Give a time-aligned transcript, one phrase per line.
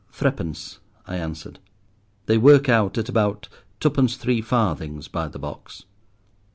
[0.11, 1.59] "Threepence," I answered.
[2.25, 3.47] "They work out at about
[3.79, 5.83] twopence three farthings by the box."